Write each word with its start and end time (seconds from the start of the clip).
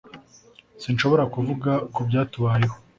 sinshobora 0.81 1.23
kuvuga 1.33 1.71
kubyatubayeho, 1.95 2.75